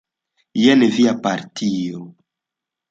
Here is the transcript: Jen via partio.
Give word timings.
Jen 0.61 0.87
via 0.95 1.13
partio. 1.29 2.05